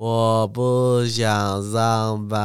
[0.00, 1.26] 我不想
[1.72, 2.38] 上班。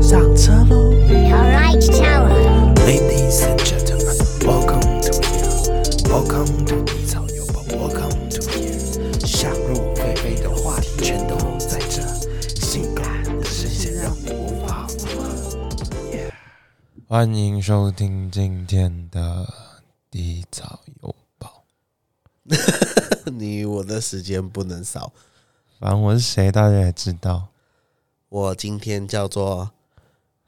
[0.00, 9.26] 上车喽 Alright, Tower.，Ladies and gentlemen, welcome to here, welcome to 低草有宝，welcome to here。
[9.26, 12.00] 想入非非的话题全都在这，
[12.58, 15.30] 性感的声线让你无法负荷。
[17.06, 19.46] 欢迎收听今天的
[20.10, 21.62] 低草有宝。
[23.34, 25.12] 你我的时间不能少。
[25.80, 27.48] 反正我是谁，大家也知道。
[28.28, 29.70] 我今天叫做，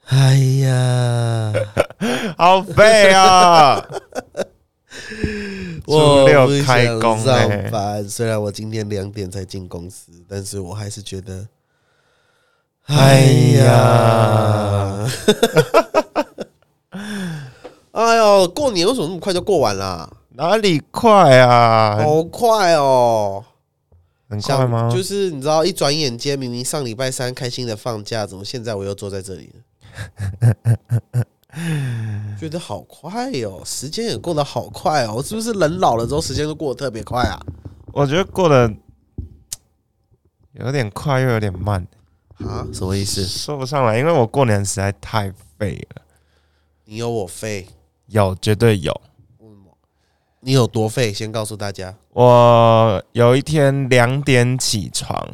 [0.05, 1.53] 哎呀，
[2.37, 3.85] 好废啊！
[5.85, 8.07] 我初六不开想工欸上班。
[8.07, 11.47] 虽然我今天两点才进公司，但是我还是觉得，
[12.85, 13.21] 哎
[13.57, 15.07] 呀，
[17.91, 20.09] 哎呦，过年为什么那么快就过完啦？
[20.39, 22.01] 哪里快啊？
[22.01, 23.43] 好快哦！
[24.29, 24.89] 很快吗？
[24.89, 31.25] 就是你知道，一转眼间，明明上礼拜三开心的放假，怎么现在我又坐在这里了？
[32.39, 37.37] 觉得好快哦，时间也过得好快哦，是不是人老了之后时间都过得特别快啊？
[37.91, 38.73] 我觉得过得
[40.53, 41.85] 有点快，又有点慢，
[42.37, 43.25] 啊，什么意思？
[43.25, 46.01] 说不上来，因为我过年实在太废了。
[46.85, 47.67] 你有我废，
[48.05, 49.01] 有，绝对有。
[50.41, 51.11] 你有多废？
[51.13, 51.93] 先告诉大家。
[52.11, 55.27] 我有一天两点起床，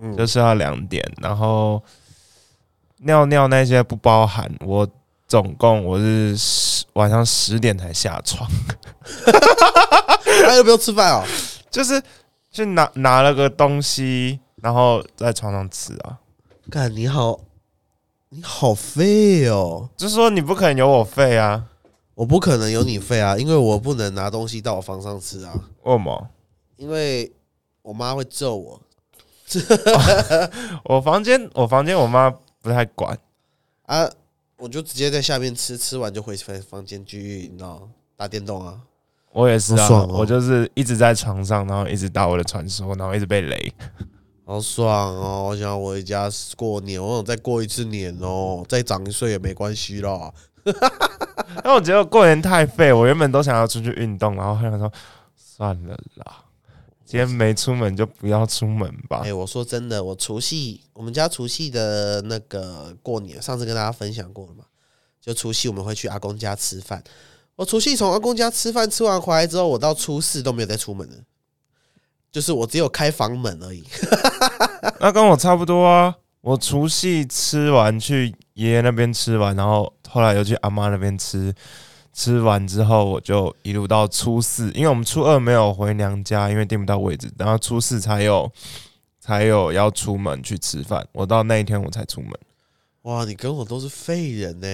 [0.00, 1.82] 嗯就是要两点，然后
[2.98, 4.50] 尿尿那些不包含。
[4.60, 4.88] 我
[5.28, 8.48] 总共我是十晚上十点才下床，
[10.46, 11.24] 还有不用吃饭哦？
[11.70, 12.02] 就是
[12.50, 16.18] 去拿拿了个东西，然后在床上吃啊。
[16.70, 17.40] 干，你好，
[18.28, 19.88] 你好废哦！
[19.96, 21.64] 就是说你不可能有我废啊，
[22.22, 26.28] 我不可能有你废啊，因为我不能拿东西到我房上吃啊，为什么？
[26.76, 27.32] 因为
[27.82, 28.80] 我妈会揍我。
[30.86, 33.18] 我房间我房间我妈不太管，
[33.86, 34.08] 啊，
[34.56, 38.78] 我就直接在下面吃，吃完就回房房间继续，你知道打电动啊。
[39.32, 43.74] 我也是啊，好爽哦我就是一直在床上，然后一直打我的传说，然后一直被雷。
[44.44, 45.48] 好爽哦！
[45.48, 50.32] 我想回家过年，我想再过一次年哦，再长一岁也没关系啦。
[51.62, 54.90] 但我觉得过年太废，我原本都想要出去运动，然后后来说
[55.36, 56.44] 算了啦，
[57.04, 59.32] 今天没出门就不要出门吧哎、。
[59.32, 64.64] 我说真的，我除夕我们家除夕的那个过年，上次跟大家分享过了嘛，
[65.20, 67.02] 就除夕我们会去阿公家吃饭。
[67.54, 71.16] 我除夕从阿公家吃饭，吃完回来之后，我到初四都没有再出门了，
[72.32, 73.84] 就是我只有开房门而已。
[74.98, 76.16] 那跟我差不多啊。
[76.42, 81.54] 我除夕吃完去爷爷那边吃完，然后后来又去阿妈那边吃，
[82.12, 88.50] 吃完之后我就一路到初四，因为我们初二没有回娘家，因为订不到位置，然后初四才有
[89.20, 91.06] 才有要出门去吃饭。
[91.12, 92.30] 我到那一天我才出门，
[93.02, 94.66] 哇，你跟我都是废人呢、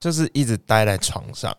[0.00, 1.54] 就是一直待在床上。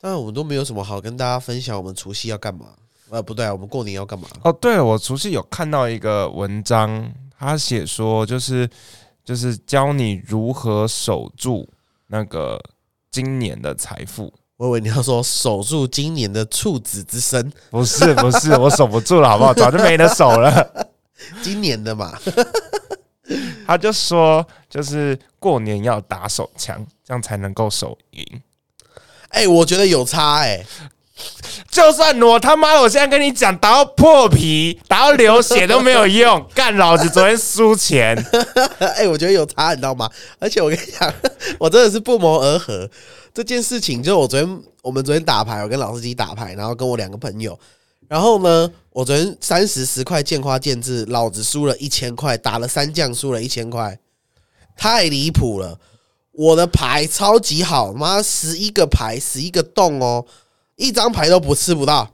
[0.00, 2.66] 但我们都没有什么好跟大家分享，我们除夕要干嘛？
[3.08, 4.28] 呃，不对啊，我们过年要干嘛？
[4.42, 8.68] 哦，对了，我除夕有看到一个文章，他写说就是
[9.24, 11.68] 就是教你如何守住
[12.08, 12.60] 那个
[13.10, 14.32] 今年的财富。
[14.56, 19.54] 我以为你要说守住今年的处子之身，不是不是，我守不住了，好不好？
[19.54, 20.90] 早就没得守了。
[21.40, 22.12] 今年的嘛。
[23.66, 28.42] 他就说，就是过年要打手枪，这样才能够手赢。
[29.28, 30.64] 哎、我觉得有差哎、
[31.70, 38.16] 就算我他妈，我现在跟你讲，打到破皮、打到流血都没有用， 干老子昨天输钱。
[38.78, 40.08] 哎、我觉得有差，你知道吗？
[40.38, 41.12] 而且我跟你讲，
[41.58, 42.88] 我真的是不谋而合。
[43.34, 47.58] 这件事情就是我昨天，我们昨天打牌，我跟老司机打牌，然后跟我两个朋友，
[48.08, 53.98] 然后呢，我昨天三十十块见花见智，老子输了一千块，打了三将输了一千块，
[54.76, 55.78] 太离谱了。
[56.32, 60.24] 我的牌超级好，妈十一个牌，十一个洞哦，
[60.78, 62.08] 一张牌都不吃不到。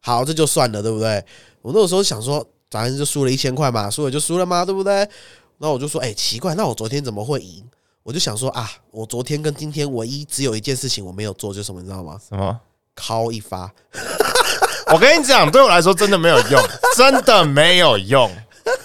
[0.00, 1.24] 好，这就算了，对不对？
[1.62, 4.94] 我那个时候想说，反正就输了一千块嘛，输了就输了嘛，对不对？
[4.94, 5.08] 然
[5.62, 7.64] 后我就说，哎、奇怪，那我昨天怎么会赢？
[8.02, 12.18] 我就想说啊，我昨天跟今天唯一只有一件事情我没有做，就是什么，你知道吗？
[12.28, 12.60] 什么？
[12.96, 13.70] 敲一发。
[14.92, 16.62] 我跟你讲，对我来说真的没有用，
[16.96, 18.30] 真的没有用。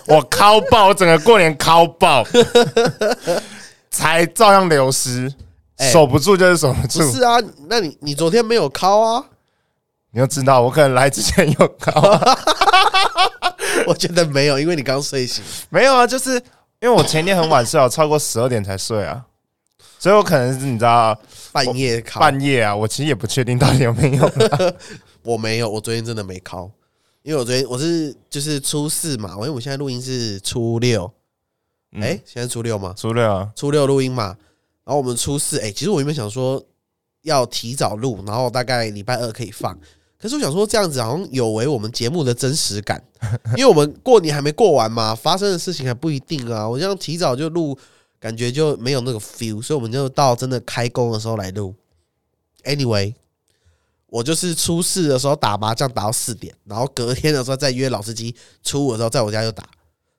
[0.07, 2.25] 我敲爆，我整个过年敲爆，
[3.89, 5.33] 才照样流失。
[5.83, 7.38] 哎守不住就是守不住，不是啊，
[7.68, 9.25] 那你你昨天没有敲啊？
[10.12, 11.91] 你要知道我可能来之前有敲，
[13.88, 15.44] 我觉得没有，因为你刚睡醒。
[15.69, 16.33] 没有啊，就是
[16.80, 19.25] 因为我前天很晚睡我，超过十二点才睡啊，
[19.97, 21.19] 所以我可能是你知道
[21.51, 24.31] 半夜敲，半夜啊，我其实也不确定到底有没有。
[25.24, 26.69] 我没有，我昨天真的没敲。
[27.24, 31.12] 因为我昨天我是就是初四嘛，我因为我现在录音是初六，
[31.94, 32.94] 嗯哎、现在初六吗？
[32.97, 34.36] 初六啊，初六录音嘛，
[34.85, 36.63] 然后我们初四，哎、其实我原本想说
[37.21, 39.77] 要提早录，然后大概礼拜二可以放。
[40.19, 43.03] 可是我想说这样子好像有违我们节目的真实感，
[43.57, 46.68] 因为我们过年还没过完嘛，发生的事情还不一定啊。
[46.68, 47.77] 我这样提早就录，
[48.19, 51.75] 感觉就没有那个 feel，所以我们就到真的开工的时候来录。
[52.63, 53.13] Anyway，
[54.07, 58.33] 我就是初四的时候打麻将打到四点，然后隔天的时候再约老司机，
[58.63, 59.68] 初五的时候在我家就打，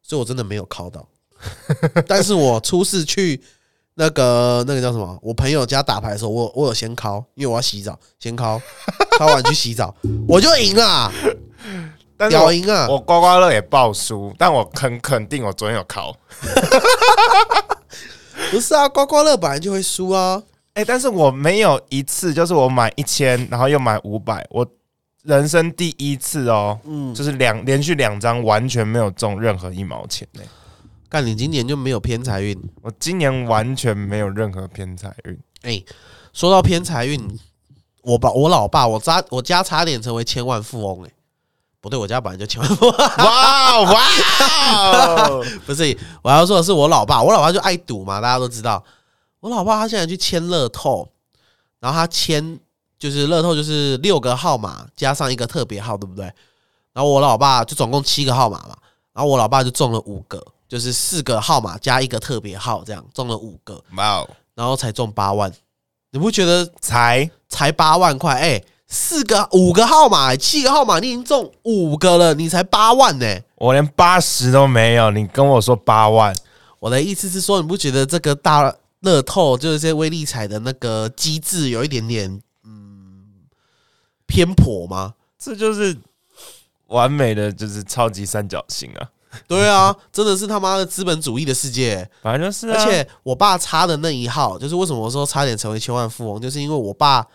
[0.02, 1.08] 所以我真的没有考到。
[2.06, 3.40] 但是我初四去
[3.96, 8.60] 那个那个叫什么，我朋友家打牌的时候，我我有先敲，因为我要洗澡，先敲，
[9.18, 9.94] 敲完去洗澡，
[10.28, 11.12] 我就赢了，
[12.16, 12.88] 但是我屌赢啊！
[12.88, 16.16] 我刮刮乐也爆输，但我很肯定我昨天有考。
[18.50, 20.42] 不是啊，刮刮乐本来就会输啊。
[20.74, 24.66] 哎、但是我没有一次就是我买一千，然后又买五百，我
[25.22, 30.40] 人生第一次哦，嗯，就是两连续两张完全没有中任何一毛钱呢、
[31.14, 32.60] 干你今年就没有偏财运。
[32.82, 35.38] 我今年完全没有任何偏财运。
[35.62, 35.80] 哎、
[36.32, 37.38] 说到偏财运，
[38.02, 41.10] 我爸我老爸我家我家差点成为千万富翁哎、
[41.80, 45.44] 不对，我家本来就千万富翁，哇哦 哇哦！
[45.64, 48.82] 不是，我要说的是我老爸，我老爸就爱赌嘛，大家都知道。
[49.38, 51.08] 我老爸他现在去签乐透，
[51.78, 52.58] 然后他签
[52.98, 56.24] 就是乐透就是六个号码加上一个特别号，对不对？
[56.92, 58.76] 然后我老爸就总共七个号码嘛，
[59.12, 60.44] 然后我老爸就中了五个，
[60.74, 65.52] 就是四个号码加一个特别号，这样中了五个，哇哦，然后才中八万。
[66.10, 68.34] 你不觉得才才八万块？
[68.34, 76.34] 哎、四个五个号码、七个号码，你已经中五个了，你才八万呢、我连八十都没有，你跟我说八万，
[76.80, 83.46] 我的意思是说，你不觉得这个大乐透就是这些微利彩的那个机制有一点点嗯
[84.26, 85.14] 偏颇吗？
[85.38, 85.96] 这就是
[86.88, 89.08] 完美的就是超级三角形啊！
[89.48, 92.08] 对啊，真的是他妈的资本主义的世界。
[92.22, 97.26] 反正就是、啊，而且我爸插的那一号，就是为什么我说差点成为千万富翁，就是因为我爸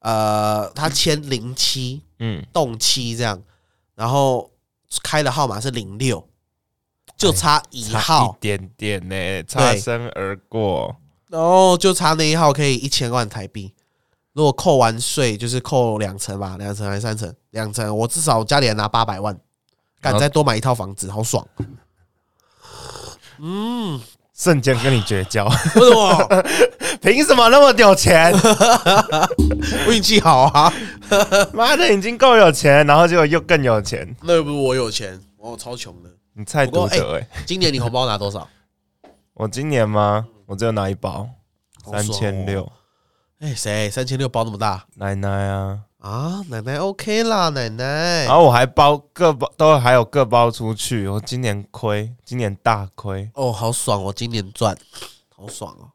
[0.00, 3.42] 呃他签零七嗯，动七这样，
[3.94, 4.50] 然后
[5.02, 6.26] 开的号码是零六，
[7.16, 10.96] 就差一差号一，点点呢、擦身而过。
[11.28, 13.72] 然后就差那一号可以一千万台币。
[14.34, 17.32] 如果扣完税，就是扣两成吧，两成还是三成？
[17.50, 19.36] 两成，我至少家里还拿八百万，
[20.12, 21.46] 敢再多买一套房子，好爽。
[23.38, 24.00] 嗯，
[24.34, 26.44] 瞬间跟你绝交，为什么？
[27.00, 28.32] 凭什么那么有钱？
[29.88, 30.72] 运气好啊，
[31.52, 36.10] 妈的，已经够有钱，然后结果又更有钱，那又不是我有钱，我超穷的。
[36.34, 38.48] 你太多得哎、今年你红包拿多少？
[39.34, 40.26] 我今年吗？
[40.46, 41.28] 我只有拿一包，
[41.90, 42.72] 三爽哦千六。
[43.40, 46.44] 哎，谁三千六包那么大奶奶啊，啊？
[46.50, 48.34] 奶奶 OK 啦，奶奶然。
[48.36, 53.30] 后我还包各包都还有各包出去，我今年亏，今年大亏。
[53.34, 54.02] 哦，好爽！
[54.04, 54.76] 我今年赚，
[55.34, 55.88] 好爽哦！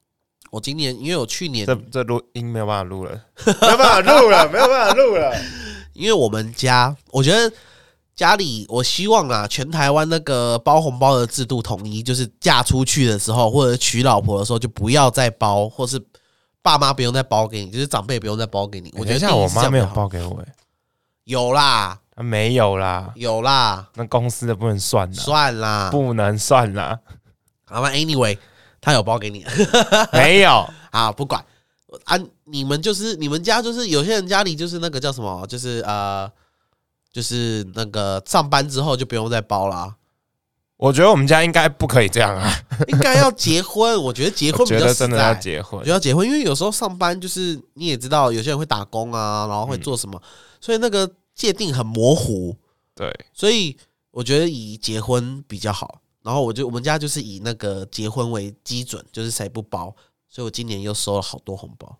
[0.49, 3.11] 我今年因为我去年这这录音没有办法录了，
[3.61, 5.31] 没有办法录了，没有办法录了。
[5.93, 7.55] 因为我们家，我觉得
[8.15, 16.01] 家里，我希望啊，全台湾那个包红包的制度统一，就是嫁出去的时候或者娶老婆的时候，就不要再包，或是
[16.61, 18.93] 爸妈不用再包给你，就是长辈不用再包给你。
[18.97, 20.53] 我觉得像，我妈没有包，包给我、欸，
[21.23, 25.89] 有啦，她没有啦，有啦，那公司的不能算啦，算啦。
[25.91, 26.99] 不能算啦，
[27.65, 28.37] 好吧，anyway，
[28.81, 29.45] 他有包给你
[30.13, 30.67] 没有。
[30.91, 31.43] 啊，不管
[32.05, 36.29] 啊，你们就是你们家就是有些人家里就是那个叫什么，就是呃，
[37.13, 39.95] 就是那个上班之后就不用再包啦。
[40.79, 42.49] 我觉得我们家应该不可以这样啊，
[42.87, 45.33] 应该要结婚，我觉得结婚比较真的要。
[45.35, 45.89] 结婚我觉。
[45.89, 50.19] 得要结婚，因为有时候上班就是你也知道，有些人会打工啊，然后会做什么，
[50.61, 52.55] 所以那个界定很模糊，
[52.95, 53.75] 对，所以
[54.11, 55.99] 我觉得以结婚比较好。
[56.23, 59.93] 然后我就我们家就是以那个结婚为基准，就是谁不包，
[60.29, 61.97] 所以我今年又收了好多红包，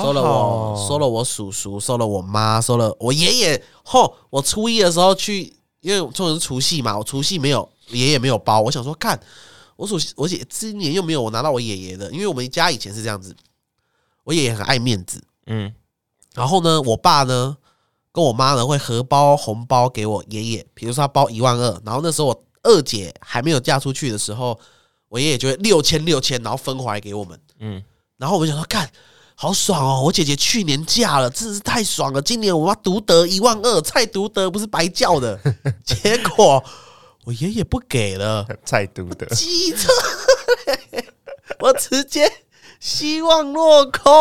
[0.00, 3.60] 收了我收了我叔叔，收了我妈，收了我爷爷。
[3.82, 9.18] 后我初一的时候去，因为重点是除夕嘛，我除夕没有爷爷没有包，我想说看
[9.76, 13.34] 我所我姐今年又没有我拿到我爷爷的，因为我们家以前是这样子，
[14.24, 15.72] 我爷爷很爱面子，嗯，
[16.34, 17.56] 然后呢，我爸呢
[18.12, 24.58] 跟我妈呢会合包红包给我爷爷，比如说他包一万二，然后那时候我二姐还没有嫁出去的时候，
[25.08, 27.38] 我爷爷就会六千六千，然后分回来给我们。
[27.58, 27.82] 嗯，
[28.16, 28.90] 然后我们想说，看
[29.36, 30.02] 好爽哦！
[30.04, 32.22] 我姐姐去年嫁了，真是太爽了。
[32.22, 35.38] 今年我妈独得一万二，蔡独得不是白叫的。
[35.84, 36.62] 结果
[37.24, 39.90] 我爷爷不给了， 再读的，机车，
[41.60, 42.30] 我直接
[42.78, 44.12] 希望落空，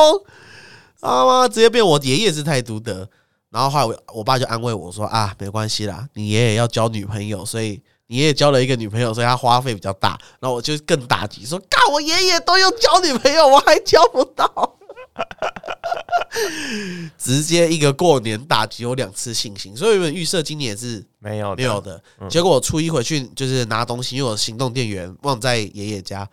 [1.01, 3.09] 啊妈，直接变我爷爷是太独得。
[3.49, 10.17] 然后后来我我爸就安慰我说啊，没关系啦，你爷爷要交女朋友，所以你爷爷交了一个女朋友，所以他花费比较大。
[10.39, 14.79] 然后我就更打击，说干，我爷爷都要交女朋友，我还交不到。
[17.17, 22.01] 直接一个过年打击我两次信心，所以原本预设今年是没有的没有的。
[22.29, 26.27] 结果我初一回去就是拿东西，因为我行动电源忘在爷爷家，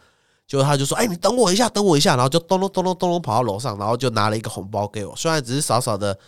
[0.46, 6.18] 结果他就说：“哎、你等我一下，等我一下。”然后就咚咚咚咚咚咚跑到楼上，然后就拿了一个红包给我，虽然只是少少的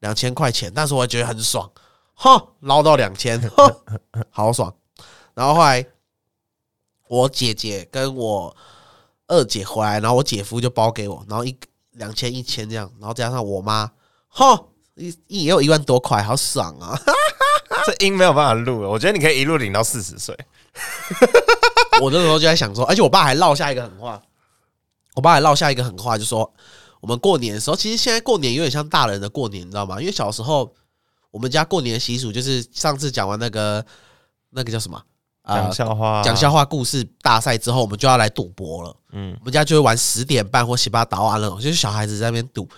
[0.00, 1.70] 两千块钱，但是我觉得很爽，
[2.14, 3.76] 哈，捞到两千， 哈
[4.30, 4.74] 好爽。
[5.34, 5.86] 然后后来
[7.08, 8.54] 我姐姐跟我
[9.28, 11.56] 二姐回来，然后我姐夫就包给我，然后一
[11.92, 13.90] 两千一千这样，然后加上我妈，
[14.28, 16.98] 哈，一一也有一万多块，好爽啊！
[17.86, 18.88] 这音没有办法录了。
[18.88, 20.36] 我觉得你可以一路领到四十岁。
[22.00, 24.20] 我那时候就在想说，而且我爸还落下一个狠话，
[25.14, 26.52] 我爸还落下一个狠话，就说
[27.00, 30.00] 我们过年的时候，其实现在过年有点像大人的过年，你知道吗？
[30.00, 30.72] 因为小时候
[31.30, 33.84] 我们家过年的习俗就是上次讲完那个
[34.50, 35.04] 那个叫什么啊
[35.54, 38.96] 讲笑话，讲笑话故事大赛之后，我们就要来赌博了。
[39.12, 42.68] 嗯我们家就会玩十点半或十八倒啊那种，就是小孩子在那边赌。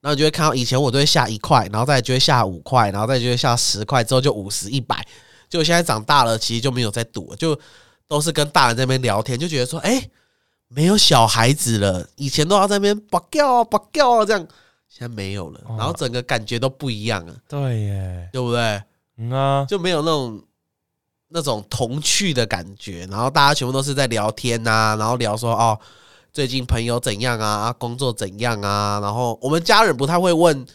[0.00, 5.06] 然后你就会看到以前我都会下一块，然后再就会下五块，然后再就会下十块，之后就五十、一百。
[5.48, 7.56] 就现在长大了，其实就没有在赌了，就
[8.08, 10.02] 都是跟大人在那边聊天，就觉得说，哎、
[10.66, 12.08] 没有小孩子了。
[12.16, 14.40] 以前都要在那边拔掉啊、拔掉啊这样，
[14.88, 18.82] 现在没有了，哦然后整个感觉都不一样了，对耶，对不对？
[19.18, 20.42] 嗯啊，就没有那种
[21.32, 25.78] 那种童趣的感觉，然后大家全部都是在聊天呐、然后聊说哦，
[26.32, 30.66] 最近朋友怎样啊，啊工作怎样啊，然后我们家人不太会问，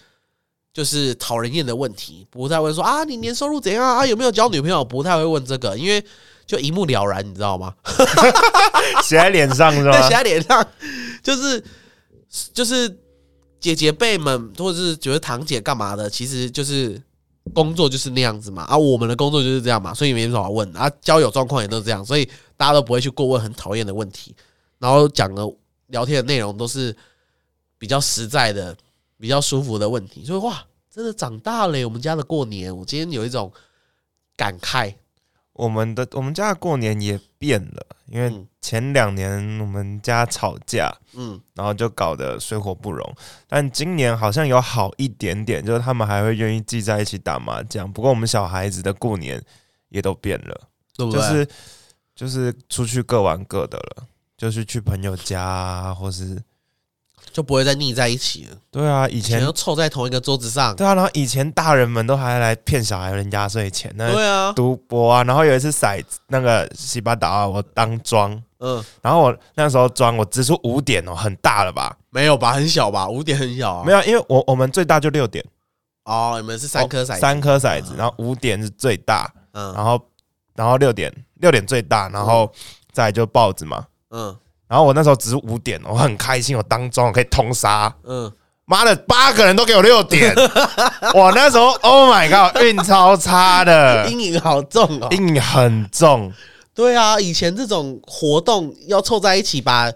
[0.73, 6.03] 就是讨人厌的问题，不太会说啊你年收入怎样啊，啊有没有交女朋友，不太会问这个，因为
[6.45, 7.73] 就一目了然，你知道吗？
[9.03, 10.15] 写在脸上是在吧 写？
[10.15, 10.67] 在脸上，
[11.21, 11.63] 就是
[12.53, 12.97] 就是
[13.59, 17.01] 姐姐辈们或者是觉得堂姐干嘛的，其实就是
[17.53, 18.63] 工作就是那样子嘛。
[18.63, 20.89] 啊，我们的工作就是这样嘛，所以没什么好问啊。
[21.01, 22.25] 交友状况也都是这样，所以
[22.55, 24.35] 大家都不会去过问很讨厌的问题，
[24.79, 25.43] 然后讲的
[25.87, 26.95] 聊天的内容都是
[27.77, 28.75] 比较实在的、
[29.17, 30.23] 比较舒服的问题。
[30.25, 33.51] 所以哇，真的长大了，我们家的过年，我今天有一种
[34.35, 34.93] 感慨。
[35.57, 43.15] 我们的我们家的过年也变了，因为嗯前两年我们家吵架，嗯，然后就搞得水火不容。
[43.47, 47.91] 但今年好像有好一点点，就是他们还会愿意聚在一起打麻将。
[47.91, 49.41] 不过我们小孩子的过年
[49.89, 50.61] 也都变了，
[50.95, 51.21] 对不对？
[51.21, 51.47] 就是
[52.15, 54.05] 就是出去各玩各的了，
[54.37, 56.41] 就是去朋友家啊，或是
[57.31, 60.75] 就不会再腻在一起了，对啊，以前凑在同一个桌子上。
[60.75, 71.95] 对啊，然后以前大人们都还来骗小孩人压岁钱，那对啊，赌博啊，然后有一次骰子那个西巴达啊，我当庄，嗯，然后我那时候庄我只出五点哦，很大了吧？
[72.09, 72.53] 没有吧？
[72.53, 73.07] 很小吧？
[73.07, 73.83] 五点很小啊。
[73.85, 75.43] 没有，因为我我们最大就六点，
[76.05, 80.01] 哦，你们是三颗骰子，哦三颗骰子，然后五点是最大，嗯然后
[80.55, 82.51] 然后六点六点最大，然后
[82.91, 83.85] 再就豹子嘛。
[84.09, 84.35] 嗯
[84.67, 88.31] 然后我那时候只是五点，我很开心，我当中我可以通杀，嗯，
[88.65, 90.35] 妈的，八个人都给我六点，
[91.15, 95.07] 我那时候 Oh my God，运超差的，阴影好重哦。
[95.11, 96.33] 阴影很重。
[96.73, 99.91] 对啊，以前这种活动要凑在一起把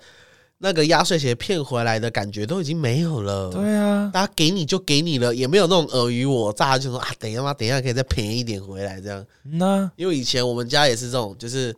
[0.60, 3.52] 那个压岁钱骗回来的感觉都已经没有了。
[3.52, 9.24] 对啊，大家给你就给你了，也没有那种尔虞我诈，就说啊，等一下嘛，等一下可以再便宜一点回来这样。
[9.44, 11.76] 那因为以前我们家也是这种，就是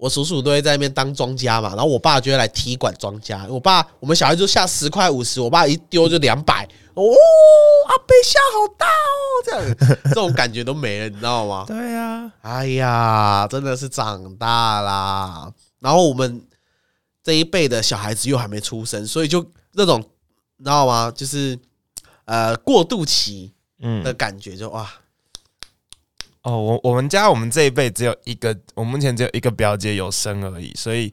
[0.00, 3.46] 我叔叔都会在那边当庄家嘛，然后我爸就会来踢馆庄家。
[3.50, 11.64] 我爸我们小孩就下十块五十，我爸一丢就两百，哦，阿贝下好大哦，这样 这种感觉都没了，你知道吗？
[11.66, 15.52] 对啊，哎呀，真的是长大啦。
[15.80, 16.42] 然后我们
[17.22, 20.00] 这一辈的小孩子又还没出生，所以就那种
[20.56, 21.12] 你知道吗？
[21.14, 21.58] 就是
[22.24, 24.88] 呃过渡期嗯的感觉就，哇，
[26.42, 31.12] 哦，我我们家我们这一辈只有一个，我目前只有一个表姐有生而已，所以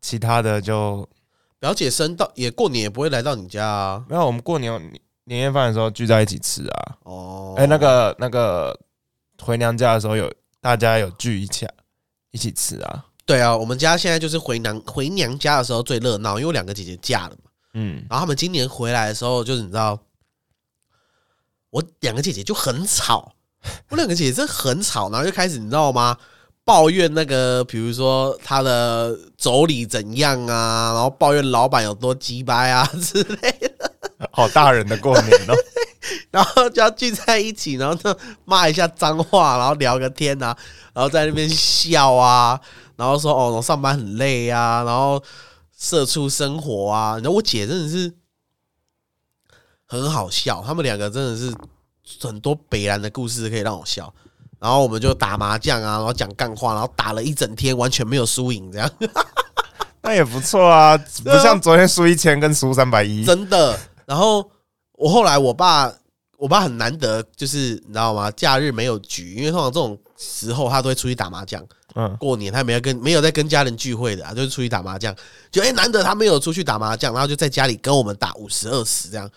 [0.00, 1.08] 其他的就
[1.58, 4.04] 表姐生到也过年也不会来到你家啊。
[4.08, 4.26] 没有。
[4.26, 4.72] 我们过年
[5.24, 8.78] 年夜饭的时候聚在一起吃啊，哦，哎、那个那个
[9.42, 11.66] 回娘家的时候有大家有聚一起
[12.30, 17.50] 一起吃啊，对啊，我们家现在就是回娘回娘家的时候最热闹，因为我两个姐姐嫁了嘛。
[17.72, 19.98] 嗯，然后他们今年回来的时候，就是你知道，
[21.70, 23.34] 我两个姐姐就很吵，
[23.88, 26.16] 我两个姐姐真的很吵，然后就开始你知道吗？
[26.64, 33.92] 抱怨那个，比如说他的妯娌怎样啊，然后抱怨老板有多鸡掰啊 之类的，
[34.32, 35.54] 好大人的过年哦，
[36.32, 40.56] 然后就要聚在一起，然后就骂一下脏话，然后聊个天啊，
[40.92, 42.60] 然后在那边笑啊，
[42.96, 45.22] 然后说哦，我上班很累啊，然后
[45.78, 48.12] 社畜生活啊，然后我姐真的是
[49.86, 51.54] 很好笑，他们两个真的是
[52.20, 54.12] 很多北兰的故事可以让我笑。
[54.58, 58.90] 然后我们就打麻将啊，然后讲干话，然后打了一整天，完全没有输赢，这样
[60.00, 63.24] 那也不错啊，不像昨天输一千跟输三百一。
[63.24, 63.78] 真的。
[64.06, 64.50] 然后
[64.92, 65.92] 我后来我爸，
[66.38, 68.30] 我爸很难得，就是你知道吗？
[68.30, 71.62] 假日没有局，因为通常这种时候他都会出去打麻将。
[71.94, 75.14] 嗯，过年他没有跟没有在跟家人聚会的啊，就是出去打麻将。
[75.50, 79.30] 就哎、难得他没有出去打麻将，然后就在家里跟我们打五十二十这样。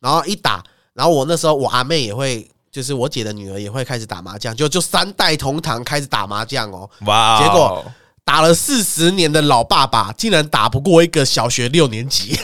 [0.00, 0.62] 然后一打，
[0.98, 6.90] 然后我那时候我阿妹也会，就是我姐的女儿也会开始打麻将，就就三代同堂开始打麻将哦。
[7.02, 7.92] 哇哦结果
[8.24, 12.36] 打了四十年的老爸爸，竟然打不过一个小学六年级，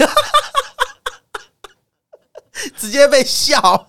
[2.78, 3.88] 直接被笑，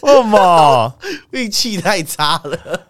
[0.00, 0.94] 为什么？
[1.32, 2.86] 运气太差了。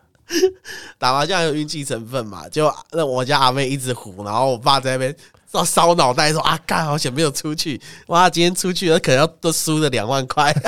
[0.98, 2.48] 打麻将有运气成分嘛？
[2.48, 5.16] 就那我家阿妹一直胡，然后我爸在那边
[5.50, 7.80] 烧烧脑袋说：“啊，干好险没有出去！
[8.08, 10.54] 哇，今天出去了，可能要都输了两万块。”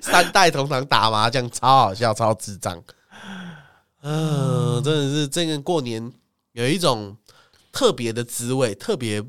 [0.00, 2.82] 三代同堂打麻将，超好笑，超智障。
[4.00, 6.12] 嗯、真的是这个过年
[6.52, 7.16] 有一种
[7.70, 9.22] 特别的滋味，特别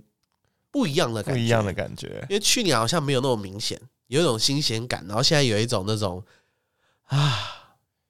[0.72, 2.26] 不一样的感觉，不一样的感觉。
[2.30, 6.24] 因为去年好像没有那么明显，有一种新鲜感，然后现在有一种那种
[7.08, 7.38] 啊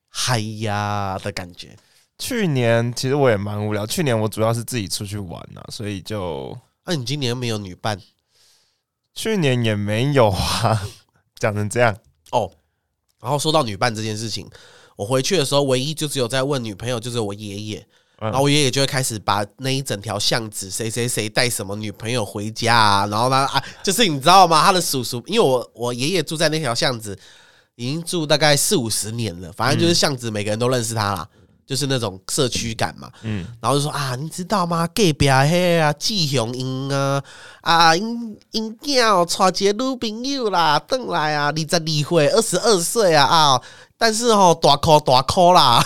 [0.09, 1.75] 嗨呀的感觉。
[2.17, 7.99] 去年其实我也蛮无聊，去年我主要是自己出去玩啊，所以就那、你今年没有女伴
[9.13, 10.87] 去年也没有啊。
[11.37, 11.95] 讲成这样，
[12.31, 12.49] 哦？
[13.21, 14.49] 然后说到女伴这件事情，
[14.95, 17.79] 我回去的时候唯一就只有在问女朋友，就是我爷爷。
[17.79, 17.85] 嗯
[18.17, 24.63] 然后我爷爷就会开始把那一整条巷子谁谁谁带什么女朋友回家啊，然后呢啊，就是你知道吗？
[24.63, 27.19] 他的叔叔，因为我我爷爷住在那条巷子，
[27.75, 31.29] 已经住大概四五十年了，反正就是巷子每个人都认识他啦，
[31.65, 33.11] 就是那种社区感嘛。
[33.23, 34.85] 嗯，然后就说啊，你知道吗？
[34.87, 37.23] 隔壁迄啊，季雄英啊，
[37.61, 43.61] 啊，因因囝哦，娶一个女朋友啦，转来啊，二十二岁，二十二岁啊啊，
[43.97, 45.83] 但是吼、大哭大哭啦，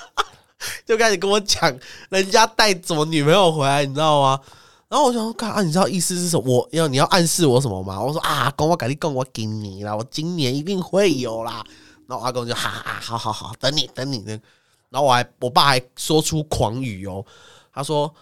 [0.84, 1.78] 就开始跟我讲
[2.10, 4.40] 人家带什么女朋友回来，你知道吗？
[4.88, 6.44] 然后我想说，看啊，你知道意思是什么？
[6.46, 8.00] 我要你要暗示我什么吗？
[8.00, 11.64] 我说啊，公我赶紧跟我给你啦，我今年一定会有啦。
[12.08, 14.38] 然后阿公就哈哈，好好好，等你等你呢。
[14.90, 17.24] 然后我还我爸还说出狂语哦，
[17.74, 18.12] 他说：“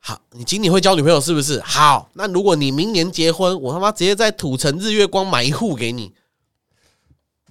[0.00, 1.60] 好，你今年会交女朋友是不是？
[1.60, 6.12] 好，那如果你明年结婚，我他妈直接在土城日月光买一户给你。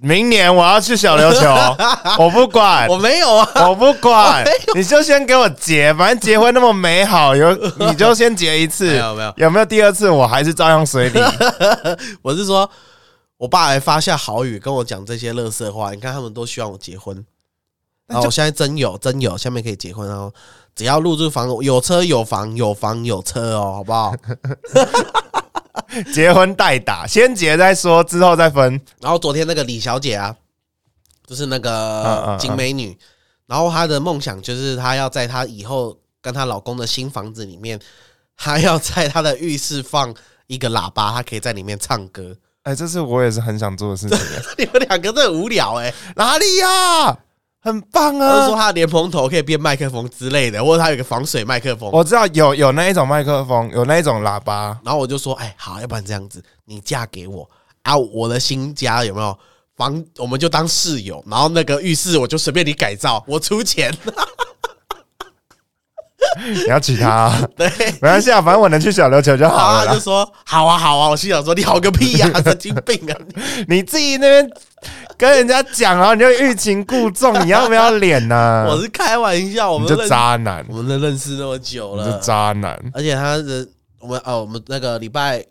[0.01, 1.47] 明年我要去小琉球，
[2.21, 4.43] 我不管，我没有啊，我不管，
[4.75, 11.19] 你就先给我结，反正结婚那么美好，有 你就先结一次，没有没有有没有第二次，我还是照样随你。
[12.21, 12.69] 我是说，
[13.37, 15.91] 我爸还发下豪语跟我讲这些乐色话。
[15.91, 17.25] 你看他们都希望我结婚，
[18.13, 20.31] 然后我现在真有真有，下面可以结婚哦。
[20.75, 24.15] 只要入住房，有车有房，有房有车哦，好不好？
[26.13, 28.79] 结婚代打，先结再说，之后再分。
[28.99, 30.35] 然后昨天那个李小姐啊，
[31.27, 32.97] 就是那个嗯景美女，
[33.45, 37.79] 然后她的梦想就是她要在她以后跟她老公的新房子里面，
[38.35, 40.13] 她要在她的浴室放
[40.47, 42.35] 一个喇叭，她可以在里面唱歌。
[42.63, 44.17] 哎，这是我也是很想做的事情。
[44.57, 47.17] 你们两个真的很无聊哎、哪里呀？
[47.63, 48.59] 很棒或者说啊！
[48.59, 51.89] 她的莲蓬头可以变麦克风之类的，或者他有个防水麦克风。
[51.93, 57.49] 我知道有有那一种麦克风，有那一种喇叭，然后我就说，哎，好，要不然这样子，你嫁给我
[57.83, 59.37] 啊，我的新家有没有
[59.77, 63.95] 房，我们就当室友，然后那个浴室我就随便你改造，我出钱。
[66.37, 67.47] 你要娶她啊？
[67.55, 67.69] 对，
[68.01, 69.93] 没关系啊，反正我能去小琉球就好啊，了啦。
[69.93, 73.15] 就说好啊好啊，我心想说你好个屁呀、神经病啊！
[73.67, 74.49] 你 自己那边
[75.17, 78.65] 跟人家讲啊，你就欲擒故纵，你要不要脸呢？
[78.69, 82.91] 我是开玩笑，我们就渣男，我们都认识那么久了就了，渣男。
[82.93, 83.67] 而且他的
[83.99, 85.45] 我们哦，我们那个礼拜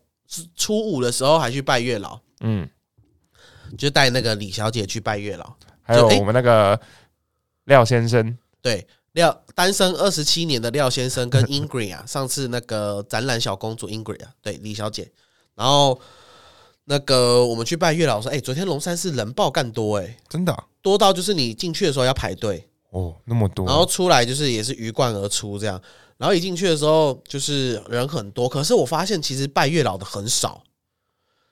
[0.56, 2.68] 初五的时候还去拜月老，嗯，
[3.78, 5.54] 就带那个李小姐去拜月老。
[5.82, 6.78] 还有我们那个
[7.64, 15.10] 廖先生，对，廖单身二十七年的廖先生跟 Ingrid 啊，上次那个展览小公主 Ingrid 啊，对李小姐，
[15.54, 16.00] 然后
[16.84, 20.64] 那个我们去拜月老说，哎、昨天龙山寺人爆干多哎、真的啊？
[20.80, 25.80] 多到就是你进去的时候要排队，哦，那么多，然后出来就是也是鱼贯而出这样，
[26.18, 30.62] 然后一进去的时候就是人很多，可是我发现其实拜月老的很少，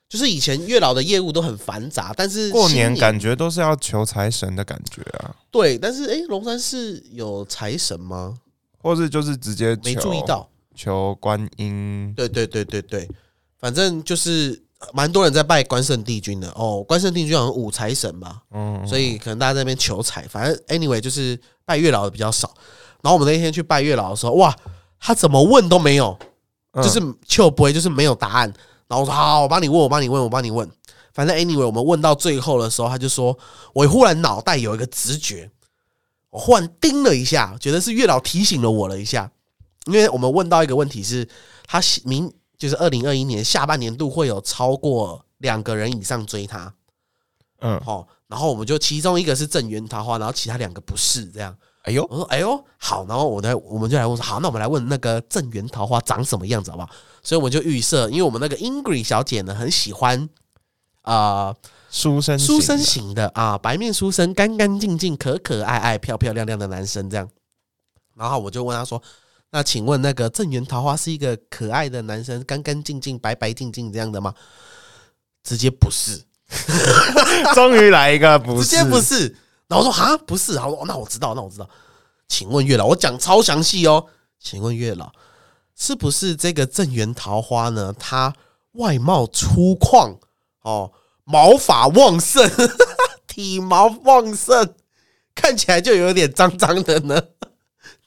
[0.08, 8.36] 就是以前月老的业务都很繁杂，但是过新年感觉都是要求财神的感觉啊，对，但是哎，龙山寺有财神吗？
[8.82, 10.48] 或是就是直接求没注意到。
[10.74, 13.06] 求观音，对对对对对，
[13.58, 14.62] 反正就是
[14.92, 16.82] 蛮多人在拜关圣帝君的哦。
[16.82, 20.26] 关圣帝君好像五财神吧，嗯，所以可能大家在那边求财。
[20.28, 22.52] 反正 anyway 就是拜月老的比较少。
[23.02, 24.54] 然后我们那天去拜月老的时候，哇，
[24.98, 26.18] 他怎么问都没有，
[26.72, 28.52] 嗯就是就不会，就是没有答案。
[28.88, 30.68] 然后我说好，我帮你问，我帮你问，我帮你问。
[31.12, 33.36] 反正 anyway，我们问到最后的时候，他就说，
[33.72, 35.50] 我忽然脑袋有一个直觉，
[36.30, 39.30] 我忽然叮了一下，觉得是月老提醒了我了一下，
[39.86, 41.28] 因为我们问到一个问题是，
[41.66, 46.72] 他明就是二零二一年下半年度会有超过两个人以上追他，
[47.60, 51.56] 嗯，好，然后我们就其中一个是正缘桃花，然后其他两个不是这样。
[51.84, 56.90] 哎呦，我说：“哎呦，好。”然后我来，我们就来问说：“好，那我们来问那个正缘桃花长什么样子，好不好？”
[57.24, 60.28] 所以我们就预设，因为我们那个 Ingrid 小姐呢，很喜欢
[61.00, 61.56] 啊、
[61.90, 67.26] 书生书生型型的啊，白面书生，干干净净、可可爱爱、漂漂亮亮的男生这样。
[68.14, 69.02] 然后我就问他说
[69.50, 74.34] ：“那请问那个正缘桃花是一个可爱的男生，干干净净、白白净净这样的吗？”
[75.42, 79.34] 直接不是，的 终于来一个不是，直接不是。
[79.66, 81.68] 然后我说哈不是，然后我说那我知道，那我知道。
[82.28, 84.06] 请问月老，我讲超详细哦。
[84.38, 85.10] 请问月老，
[85.74, 87.94] 是不是这个正缘桃花呢？
[87.98, 88.34] 他
[88.72, 90.18] 外貌粗犷
[90.62, 90.92] 哦，
[91.24, 92.48] 毛发旺盛，
[93.26, 94.74] 体毛旺盛，
[95.34, 97.20] 看起来就有点脏脏的呢。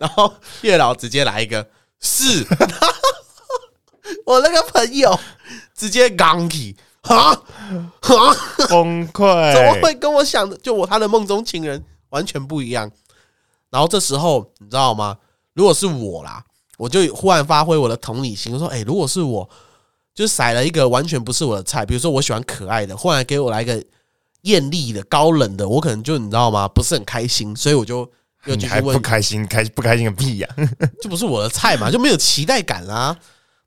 [0.03, 1.65] 然后月老直接来一个
[2.01, 2.45] 是，
[4.25, 5.17] 我那个朋友
[5.73, 7.33] 直接刚起，哈
[8.01, 8.35] 哈。
[8.67, 12.91] 崩溃怎么，会跟我想的就我他的梦中情人完全不一样？
[13.69, 15.17] 然后这时候你知道吗？
[15.53, 16.43] 如果是我啦，
[16.77, 19.49] 我就忽然发挥我的同理心，说：“哎、如果是我，
[20.13, 23.81] 就甩了一个完全不是我的菜，比如说我喜欢可爱的，忽然给我来一个
[24.41, 26.67] 艳丽的、高冷的，我可能就你知道吗？
[26.67, 28.11] 不是很开心，所以我就
[28.47, 30.49] 又你还不继续问，开心，开不开心个屁呀！
[31.01, 33.17] 就不是我的菜嘛，就没有期待感啦。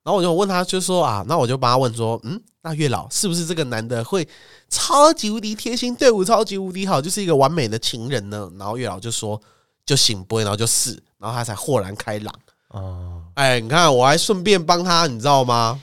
[0.03, 4.27] 然后我就问他，就说啊，那我就帮他问说，嗯，那月老是不是这个男的会
[4.69, 8.49] 超级无敌贴心，对我超级无敌好，就是一个完美的情人呢？
[8.59, 9.41] 然后月老就说，
[9.85, 12.35] 就醒不会，然后就是，然后他才豁然开朗。
[12.69, 15.81] 哦，哎，你看，我还顺便帮他，你知道吗？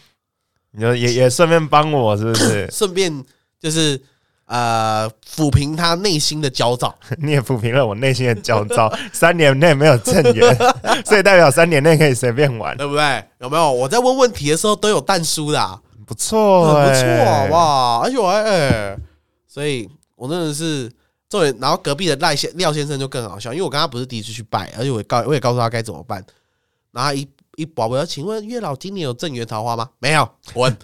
[0.71, 2.69] 你就也也顺便帮我，是不是？
[2.71, 3.23] 顺便
[3.60, 4.01] 就是
[4.54, 6.94] 呃抚平他内心的焦躁。
[7.18, 8.94] 你也抚平了我内心的焦躁。
[9.12, 10.56] 三年内没有正缘，
[11.04, 13.26] 所以代表三年内可以随便玩，对不对？
[13.39, 13.72] 有没有？
[13.72, 18.00] 我在问问题的时候都有蛋书的、啊，不错、很不欸，错，好不好？
[18.02, 18.96] 而且我还哎、
[19.48, 20.88] 所以我真的是
[21.28, 21.56] 重点。
[21.60, 26.24] 然后隔壁的赖先廖先生就更好笑，因为我跟他不是第一次去拜，而且我也告我也告诉他该怎么办。
[26.92, 29.89] 然后他一一宝宝，请问月老今年有正缘桃花吗？
[29.98, 30.78] 没有，滚。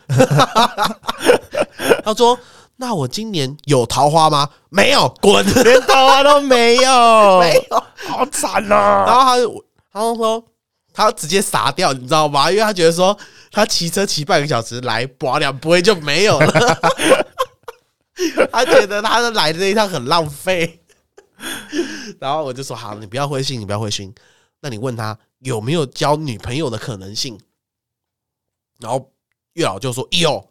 [2.03, 2.37] 他说
[2.81, 4.49] ：“那我今年有桃花吗？
[4.69, 5.45] 没有，滚。
[5.63, 7.83] ”连桃花都没有， 没有。
[8.07, 9.05] 好惨啊！
[9.05, 10.45] 然后他就他就说
[10.93, 12.49] 他直接傻掉，你知道吗？
[12.49, 13.17] 因为他觉得说
[13.51, 16.79] 他骑车骑半个小时来，拔两不会就没有了。
[18.49, 20.81] 他觉得他的来的那一趟很浪费。
[22.17, 24.15] 然后我就说好，你不要灰心，你不要灰心。
[24.61, 27.37] 那你问他有没有交女朋友的可能性？
[28.79, 29.11] 然后
[29.53, 30.48] 月老就说有，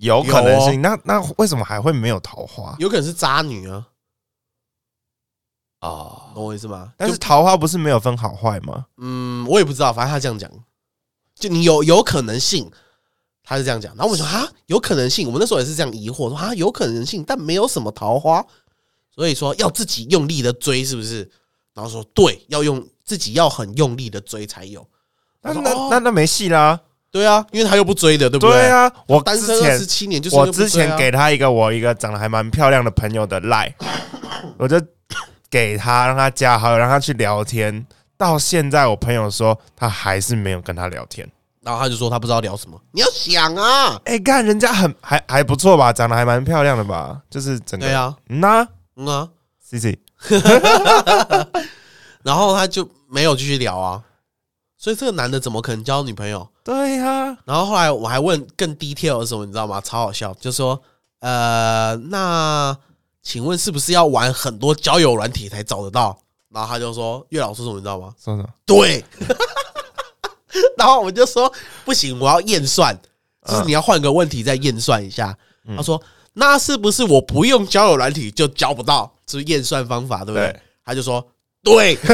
[0.00, 0.82] 有可能有性。
[0.82, 3.86] 那那为什么还会没有桃花有可能是渣女啊，
[5.80, 6.22] 哦？
[6.34, 6.92] 懂我意思吗？
[6.96, 8.86] 但是桃花不是没有分好坏吗？
[8.98, 10.50] 嗯，我也不知道，反正他这样讲，
[11.34, 12.70] 就你有有可能性，
[13.42, 13.94] 他是这样讲。
[13.96, 18.44] 然后我们说啊，有可能性，我们那时候也是这样疑惑，说啊，有可能性，但没有什么桃花，
[19.14, 21.30] 所以说要自己用力的追，是不是？
[21.72, 24.86] 然后说对，要用自己要很用力的追才有。
[25.40, 26.80] 那那哦那那没戏啦。
[27.10, 33.74] 对啊，因为他又不追的，对不对对啊，我单身二十七年就是我之前给他一个我一个长得还蛮漂亮的朋友的赖，
[34.58, 34.80] 我就
[35.50, 37.84] 给他让他加好友，让他去聊天。
[38.16, 41.26] 到现在，我朋友说他还是没有跟他聊天。
[41.62, 42.80] 然后他就说他不知道聊什么。
[42.92, 49.98] 你要想啊，哎、看人家很还还不错吧，长得还蛮漂亮的吧，就是整个对啊，嗯呐嗯啊，，C C，
[52.22, 54.02] 然后他就没有继续聊啊。
[54.76, 56.46] 所以这个男的怎么可能交女朋友？
[56.62, 59.80] 对呀、然后后来我还问更 detail 的时候，你知道吗？
[59.80, 60.80] 超好笑，就说
[61.20, 62.76] 呃，那
[63.22, 66.18] 请问是不是要玩很多交友软体才找得到？
[66.50, 68.14] 然后他就说月老说什么，你知道吗？
[68.22, 68.48] 说什么？
[68.66, 69.04] 对。
[70.76, 71.52] 然后我们就说
[71.84, 72.98] 不行，我要验算，
[73.46, 75.36] 就是嗯你要换个问题再验算一下。
[75.64, 76.00] 嗯他说
[76.32, 79.12] 那是不是我不用交友软体就交不到？
[79.26, 80.52] 这是验算方法，对不对？
[80.52, 81.26] 对他就说
[81.62, 81.96] 对。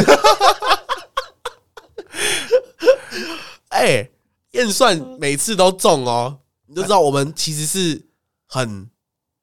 [3.68, 4.08] 哎、
[4.56, 8.06] 验算每次都中哦，你就知道我们其实是
[8.46, 8.90] 很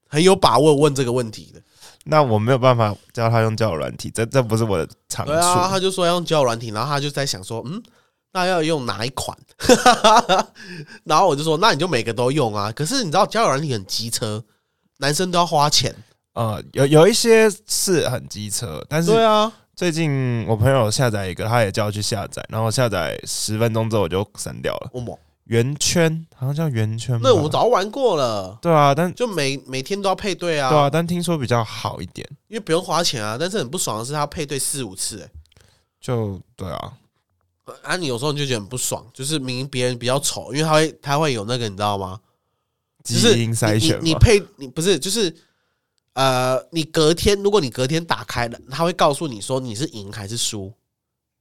[0.08, 1.62] 很有把握问这个问题的。
[2.06, 5.32] 那我没有办法教他用交友软体，这这不是我的长处。
[5.32, 7.82] 对啊，他就说要用交友软体，然后他就在想说，嗯，
[8.34, 9.38] 那要用哪一款？
[11.06, 12.69] 然后我就说，那你就每个都用啊。
[12.73, 14.43] 可是你知道交友软体很机车，
[14.97, 15.95] 男生都要花钱。
[16.34, 27.21] 呃，有有一些是很机车，但是对啊，最近我朋友下载一个，他也叫我去下载，然后下载十分钟之后我就删掉了，我圆圈，好像叫圆圈吧。
[27.23, 33.36] 那我早玩过了，对啊，但就每每天都要配对啊，对啊，但听说比较好一点，因为不用花钱啊。
[33.39, 35.29] 但是很不爽的是，他要配对四五次、欸，
[35.99, 36.93] 就对啊，
[37.81, 42.19] 啊，你有时候你就觉得很不爽，就是明明别人比较丑，因为他会他会有那个你知道吗？
[43.03, 45.36] 基因筛选嘛你配你不是就是
[46.13, 50.71] 呃，你隔天如果你隔天打开了，他会告诉你说你是赢还是输，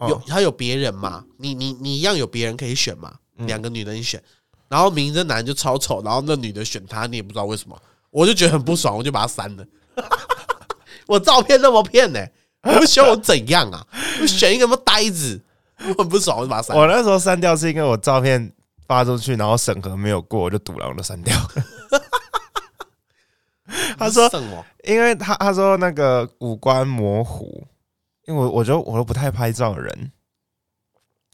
[0.08, 4.22] 有哦他有别人嘛，你你你一样有别人可以选嘛，嗯两个女的你选，
[4.68, 7.78] 然后明明这男就超丑，然后那女的选他，你也不知道为什么，
[8.10, 9.64] 我就觉得很不爽，我就把他删了。
[11.06, 12.20] 我照片那么骗呢、
[12.62, 13.86] 你不选我怎样啊？
[14.22, 15.38] 我选一个什么呆子，
[15.80, 16.80] 我很不爽，我就把他删了。
[16.80, 18.50] 我那时候删掉是因为我照片
[18.86, 21.36] 发出去，然后审核没有过，我就堵了，我就删掉。
[24.02, 27.66] 他说因为他他说那个五官模糊，
[28.26, 30.12] 因为我我觉得我都不太拍照的人，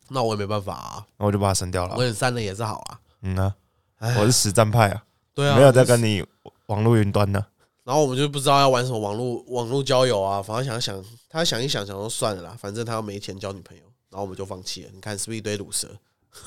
[0.08, 1.94] 那我也没办法啊，那我就把它删掉了。
[1.96, 3.00] 我也删了也是好啊。
[3.22, 3.54] 嗯啊，
[3.98, 5.02] 哎我是实战派啊，
[5.34, 6.24] 对啊，没有在跟你
[6.66, 7.44] 网络云端呢。
[7.84, 14.90] 然后我们就不知道要玩什么网络网络交友啊，反正想想他想一想，想说算了啦，反正他又没钱交女朋友，然后我们就放弃了。
[14.92, 15.88] 你看是不是一堆卤蛇？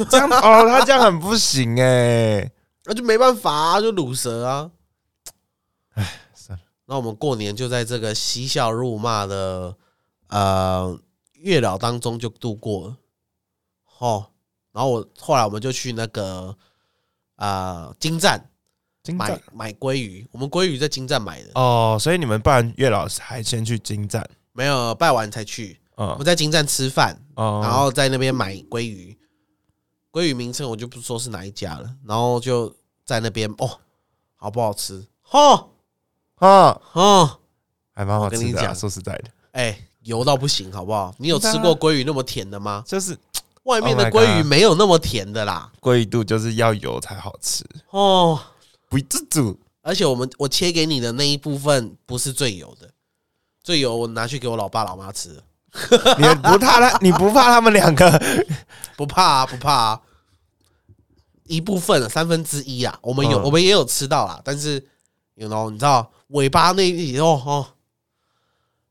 [0.09, 2.49] 这样哦，他这样很不行哎、
[2.85, 4.69] 那就没办法啊，就卤蛇啊。
[5.93, 6.65] 唉，算了。
[6.85, 9.75] 那我们过年就在这个嬉笑怒骂的
[10.27, 10.99] 呃
[11.33, 12.97] 月老当中就度过了。
[13.99, 14.31] 哦，
[14.71, 16.57] 然后我后来我们就去那个
[17.35, 18.49] 呃金站
[19.13, 25.79] 买金站买鲑鱼，我们鲑鱼在金站买的，哦，所以你们办月老还先去金站，没有拜完才去。
[25.95, 29.17] 我嗯们在金站吃饭，哦，然后在那边买鲑鱼，
[30.11, 32.75] 鲑鱼名称我就不说是哪一家了，然后就
[33.05, 33.79] 在那边哦，
[34.35, 35.07] 好不好吃？
[35.31, 35.70] 哦
[36.41, 37.37] 啊，啊，
[37.93, 41.13] 还蛮好吃的啊、跟你讲说实在的，哎、油到不行，好不好？
[41.19, 42.83] 你有吃过鲑鱼那么甜的吗？
[42.87, 43.15] 就是
[43.63, 45.71] 外面的 Oh my 鲑鱼 God 没有那么甜的啦。
[45.79, 48.39] 鲑鱼肚就是要油才好吃，哦，
[48.89, 49.59] 不自主。
[49.83, 52.89] 而且我们我切给你的那一部分不是最油的，
[53.63, 55.43] 最油我拿去给我老爸老妈吃了，
[56.17, 56.97] 你不怕他？
[57.01, 58.19] 你不怕他们两个？
[58.97, 60.01] 不怕啊，不怕啊。
[61.45, 64.83] 一部分三分之一啊，我们有、嗯我们也有吃到啦，但是有
[65.41, 67.65] you know 你知道尾巴那一哦哦，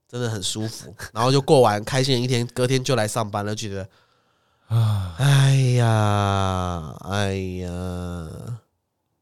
[0.09, 3.89] 真的很舒服，然后就过完开心的一天，隔天就来上班了，觉得
[4.67, 7.71] 啊，哎呀哎呀，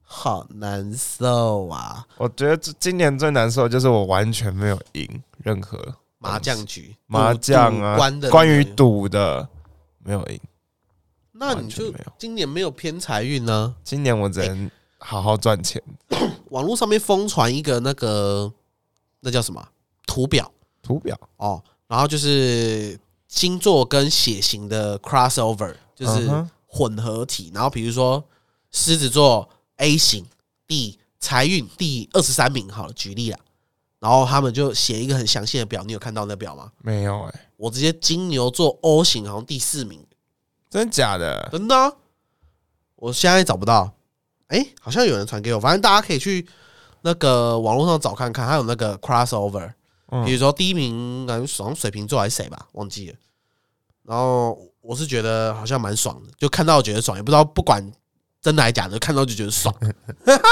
[0.02, 2.06] 好难受啊！
[2.16, 5.78] 我觉得这今年最难受的就是我完全没有赢任何
[6.16, 9.46] 麻将局、麻将啊关的，关于，赌的
[9.98, 10.40] 没有赢。
[11.32, 13.74] 那你就今年没有偏财运呢？
[13.84, 15.80] 今年我只能好好赚钱。
[16.50, 18.52] 网络上面疯传一个那个
[19.20, 19.66] 那叫什么
[20.06, 20.50] 图表
[20.82, 26.28] 图表哦，然后就是星座跟血型的 crossover，就是
[26.66, 27.50] 混合体。
[27.54, 28.22] 然后比如说
[28.70, 30.24] 狮子座 A 型
[30.66, 33.38] 第财运第二十三名，好了，举例啦。
[33.98, 36.70] 然后他们就写一个很详细的表，你有看到那表吗？
[36.78, 40.06] 没有哎、我直接金牛座 O 型好像第四名，
[40.70, 41.48] 真假的？
[41.50, 41.92] 真的啊、
[42.94, 43.92] 我现在找不到，
[44.48, 46.46] 哎、好像有人传给我，反正大家可以去
[47.02, 49.72] 那个网络上找看看，还有那个 crossover，
[50.10, 53.14] 嗯比如说第一名感觉爽水瓶座还是谁吧，忘记了。
[54.04, 57.92] 然后我是觉得好像蛮爽的，就看到觉得爽，也不知道不管
[58.40, 59.74] 真的还假的，看到就觉得爽。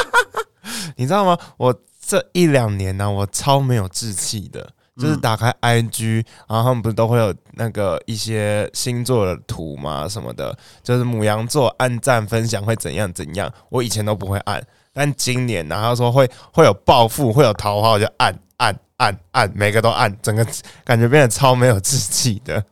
[0.96, 1.38] 你知道吗？
[1.56, 20.46] 我这一两年呢、我超没有志气的，就是打开 IG，、然后他们不是都会有那个一些星座的图嘛什么的，就是母羊座按赞分享会怎样怎样，我以前都不会按，但今年然后说会会有暴富，会有桃花，我就按按按按，每个都按，整个
[20.84, 22.64] 感觉变得超没有志气的。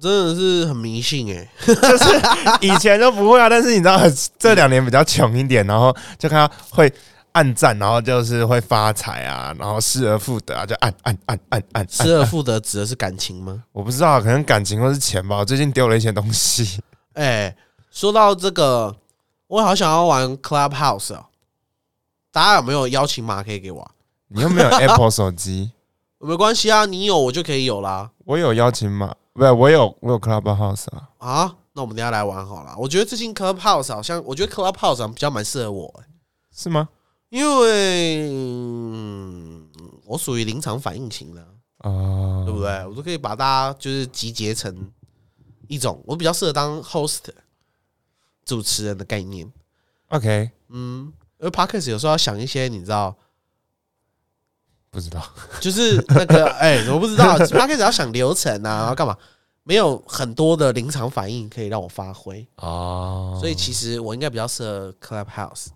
[0.00, 1.46] 真的是很迷信哎、
[2.62, 4.00] 以前都不会啊，但是你知道
[4.38, 6.90] 这两年比较穷一点，然后就看到会
[7.32, 11.86] 按赞，然后就是会发财啊，然后失而复得啊，就按按按按按。
[11.88, 13.62] 失而复得指的是感情吗？
[13.72, 15.36] 我不知道，可能感情或是钱吧。
[15.36, 16.80] 我最近丢了一些东西，
[17.14, 17.54] 哎、
[17.90, 18.96] 说到这个，
[19.46, 21.26] 我好想要玩 Clubhouse 哦。
[22.32, 23.90] 大家有没有邀请码可以给我啊、
[24.28, 25.72] 你又没有 Apple 手机，
[26.18, 28.10] 没关系啊，你有我就可以有啦。
[28.24, 31.08] 我有邀请码，不是我有我有 Clubhouse 啊。
[31.18, 32.74] 啊，那我们等下来玩好了。
[32.78, 36.04] 我觉得最近 Clubhouse 好像，我觉得 Clubhouse 好像比较蛮适合我、欸，
[36.54, 36.88] 是吗？
[37.30, 39.66] 因为、嗯
[40.04, 41.40] 我属于临场反应型的，
[41.78, 42.84] 啊，对不对？
[42.86, 44.90] 我都可以把大家就是集结成
[45.68, 47.20] 一种，我比较适合当 host
[48.44, 49.48] 主持人的概念。
[50.08, 53.16] ？OK，嗯，因为 podcast 有时候要想一些，你知道，
[54.90, 55.24] 不知道。
[55.60, 59.16] 就是那个， 哎、我不知道 podcast 要想流程啊，然后干嘛？
[59.62, 65.66] 没有很多的临场反应可以让我发挥，哦，所以其实我应该比较适合 Clubhouse。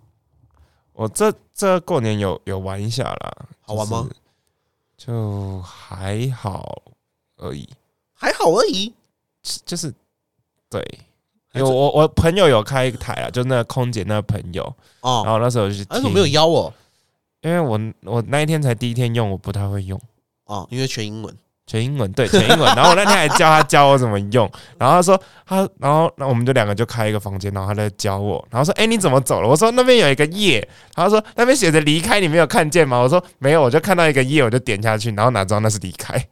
[0.94, 4.08] 我这这过年有有玩一下啦，好玩吗？
[4.96, 6.82] 就是就还好
[7.36, 7.68] 而已，
[8.14, 8.94] 还好而已。
[9.66, 9.92] 就是
[10.70, 10.82] 对，
[11.52, 14.64] 有我我朋友有开一台啊，就那个空姐那个朋友
[15.00, 16.72] 哦，然哦，后那时候就去听，啊我没有邀我？
[17.42, 20.00] 因为我我那一天才第一天用，我不太会用。
[20.44, 21.36] 哦，因为全英文。
[21.66, 29.48] 全英文对全英文，然后我那天还教他教我怎么用，然后他说他，然后那我们就两个就开一个房间，然后他在教我，然后说哎、你怎么走了？
[29.48, 30.58] 我说那边有一个页，
[30.94, 32.98] 然后他说那边写着离开，你没有看见吗？
[32.98, 36.22] 我说没有，我就看到一个页，我就点下去，然后哪知道那是离开，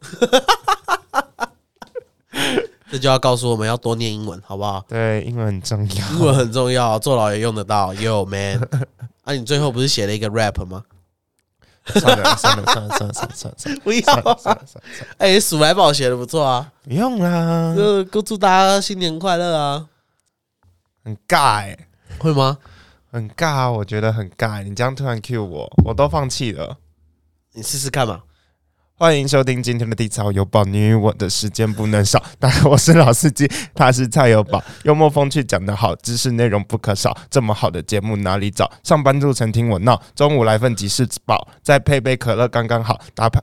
[2.90, 4.84] 这就要告诉我们要多念英文，好不好？
[4.86, 5.94] 对，英文很重要。
[6.12, 7.94] 英文很重要，坐牢也用得到。
[7.94, 8.60] Yo man，
[9.24, 10.82] 啊，你最后不是写了一个 rap 吗？
[11.86, 14.60] 算了算了算了算了算了算了算了不要算了算啊！
[14.60, 14.82] 了算了，
[15.18, 19.88] 哎，鼠来宝写的不错啊，不用啦，就祝祝大家新年快乐啊！
[21.04, 21.76] 很尬哎、
[22.18, 22.58] 会吗？
[23.10, 24.62] 很尬，我觉得很尬。
[24.62, 26.78] 你这样突然 cue 我，我都放弃了。
[27.52, 28.22] 你试试看嘛。
[28.98, 32.22] 欢迎收听今天的地草有宝，你与我的时间不能少。
[32.38, 37.16] 当然，我是老司机，他是蔡有宝，幽默风趣讲得好，知识内容不可少。
[37.28, 38.70] 这么好的节目哪里找？
[38.84, 43.00] 上班路程听我闹，中午来份即食饱，再配杯可乐刚刚好。
[43.14, 43.40] 打牌，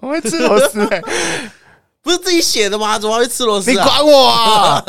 [0.00, 1.02] 我会吃螺丝哎、
[2.02, 2.98] 不是自己写的吗？
[2.98, 3.72] 怎么会吃螺丝啊？
[3.74, 4.84] 你管我啊！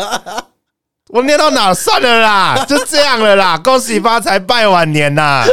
[1.09, 5.43] 我念到哪算了啦，就这样了啦，恭喜发财，拜晚年呐！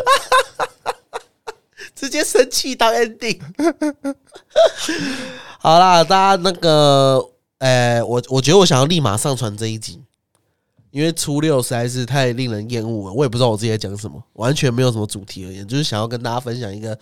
[1.96, 3.40] 直接生气到 ending。
[5.59, 7.26] 好啦，大家那个，
[7.59, 10.00] 呃，我我觉得我想要立马上传这一集，
[10.90, 13.12] 因为初六实在是太令人厌恶了。
[13.12, 16.96] 我也不知道我自己在讲什么，完全没有什么主题而言，就是想要跟大家分享一个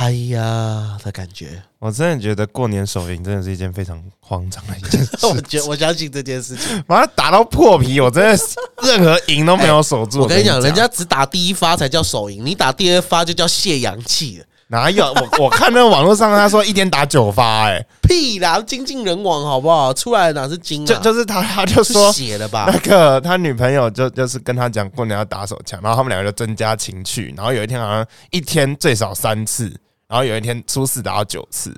[0.00, 1.60] 嗨呀的感觉。
[1.80, 5.18] 我真的觉得过年手淫真的是一件非常慌张的一件事。
[5.26, 6.80] 我觉我相信这件事情。
[6.86, 8.44] 把它打到破皮，我真的是
[8.84, 10.20] 任何赢都没有守住。
[10.20, 14.44] 我跟你讲，人家只打第一发才叫手淫，你打第二发就叫泄阳气了。
[14.68, 15.04] 哪有？
[15.04, 19.92] 我我看那个网络上他说一天打九发、哎，屁啦，精尽人亡好不好？
[19.92, 20.86] 出来的哪是精啊？
[20.86, 22.78] 就就是他他就说写了吧那？
[22.88, 29.74] 个他女朋友就就是跟他讲过年要打手枪，然后他们两个就增加情趣，然后有一天好像一天最少三次，
[30.08, 31.72] 然后有一天初四打到九次，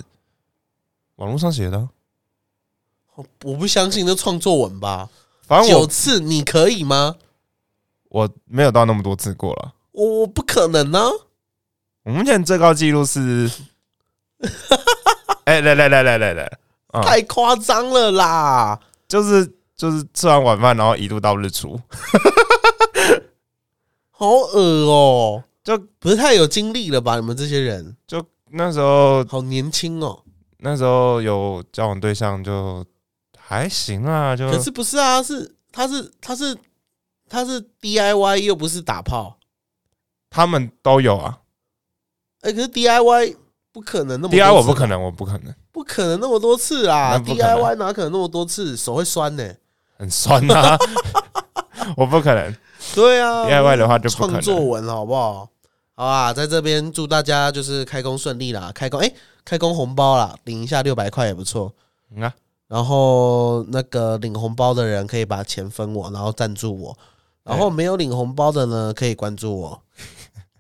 [1.16, 1.88] 网络上写的啊，
[3.42, 5.08] 我不相信这创作文吧？
[5.46, 7.16] 反正我九次你可以吗？
[8.08, 9.74] 我没有到那么多次过了。
[9.92, 11.08] 我我不可能呢、
[12.04, 13.50] 我目前最高纪录是，
[15.44, 16.58] 哎、来来来来来来，
[16.92, 18.80] 啊、太夸张了啦！
[19.08, 21.80] 就是就是吃完晚饭，然后一路到日出，
[24.10, 25.44] 好恶哦、
[25.76, 27.16] 就不是太有精力了吧？
[27.16, 30.20] 你们这些人就那时候好年轻哦、
[30.59, 32.85] 那时候有交往对象就
[33.38, 35.22] 还行啊，就可是不是啊？
[35.22, 36.56] 是他是他是
[37.28, 39.38] 他是 DIY 又不是打炮，
[40.28, 41.38] 他们都有啊。
[42.40, 43.37] 哎、可是 DIY
[43.70, 48.76] 不可能那么多 D I 次我不可能，我不可能，不可能那么多次啊！DIY 哪可能那么多次？
[48.76, 49.48] 手会酸呢、
[49.96, 50.76] 很酸啊，
[51.96, 52.52] 我不可能。
[52.94, 55.48] 对啊 DIY 的话就不可能创作文好不好？
[56.00, 59.12] 好啊，在这边祝大家就是开工顺利啦，开工哎、
[59.44, 61.74] 开工红包啦，领一下六百块也不错。
[62.10, 62.34] 嗯啊，
[62.68, 66.98] 然后那个领红包的人可以把钱分我，然后赞助我。
[67.42, 69.82] 然后没有领红包的呢，可以关注我。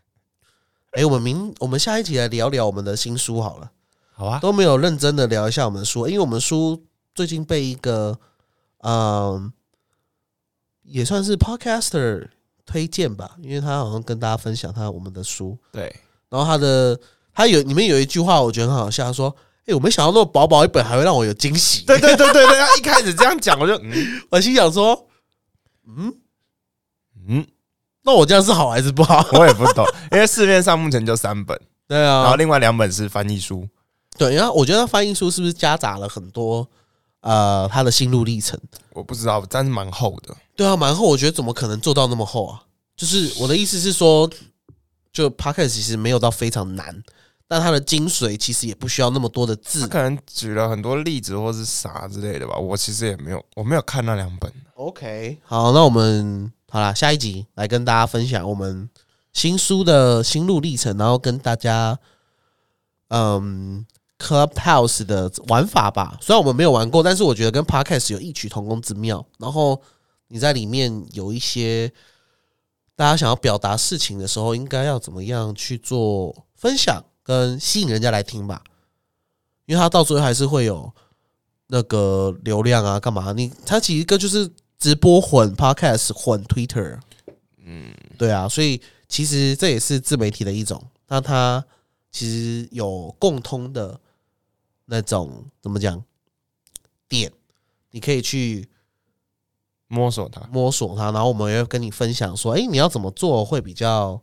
[0.92, 3.70] 哎、我们明我们下一集来聊聊我们的新书好了，
[4.12, 8.18] 好啊，都没有认真的聊一下我们的书，因为我们书最近被一个
[8.82, 9.50] 嗯、
[10.82, 12.28] 也算是 podcaster
[12.70, 15.92] 推荐吧，因为他好像跟大家分享他我们的书，对，
[16.28, 16.98] 然后他的
[17.34, 19.34] 他有里面有一句话我觉得很好笑，他说
[19.66, 24.22] ：“哎、我没想到那么薄薄一本还会让我有惊喜。”对对对对对，他一开始这样讲，我就嗯。
[24.30, 25.08] 我心想说，
[25.88, 26.14] 嗯，
[27.28, 27.44] 嗯，
[28.04, 29.26] 那我这样是好还是不好？
[29.36, 32.22] 我也不懂，因为市面上目前就三本，对啊。
[32.22, 33.66] 然后啊，另外两本是翻译书，
[34.16, 36.68] 对，然后我觉得翻译书是不是夹杂了很多
[37.20, 38.58] 呃他的心路历程？
[38.92, 40.36] 我不知道，但是蛮厚的。
[40.56, 42.62] 对啊，蛮厚，我觉得怎么可能做到那么厚啊？
[42.96, 44.30] 就是我的意思是说，
[45.12, 47.02] 就 podcast 其实没有到非常难，
[47.48, 49.88] 但它的精髓其实也不需要那么多的他字。
[49.88, 54.52] 可能举了很多例子或是啥之类的吧，我其实也没有，我没有看那两本。
[54.74, 58.88] OK，好，那我们好啦，下一集来跟大家分享我们
[59.32, 61.98] 新书的心路历程，然后跟大家
[63.08, 63.86] 嗯
[64.20, 66.18] Clubhouse 的玩法吧。
[66.20, 69.26] 虽然我们没有玩过，但是我觉得跟 Podcast 有异曲同工之妙。
[69.38, 69.80] 然后
[70.28, 71.90] 你在里面有一些
[72.94, 78.62] 大家想要表达事情的时候，应该要怎么样去做分享跟吸引人家来听吧？
[79.64, 80.92] 因为它到最后还是会有
[81.68, 83.32] 那个流量啊，干嘛？
[83.32, 86.98] 你它其实一个就是直播混 podcast 混 Twitter，
[87.64, 91.64] 嗯，对啊，所以其实这也是自媒体的一种，那它
[92.10, 93.98] 其实有共通的
[94.90, 96.02] 那种怎么讲
[97.08, 97.30] 点，
[97.92, 98.68] 你可以去
[99.86, 100.40] 摸索它。
[100.50, 104.20] 摸索它，然后我们也会跟你分享说，哎、你要怎么做会比较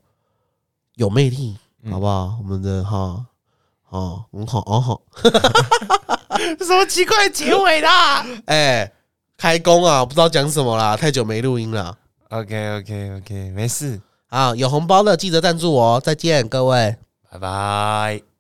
[0.95, 2.37] 有魅力，嗯好不好？
[2.39, 3.25] 我们的哈，
[3.89, 5.01] 哦，很好，哦好，
[6.59, 8.91] 什么奇怪的结尾啦 哎、
[9.37, 11.97] 开工啊，不知道讲什么啦，太久没录音了
[12.29, 16.97] ？OK OK OK，没事，啊，有红包的记得赞助我哦，再见各位。
[17.29, 18.36] 拜拜。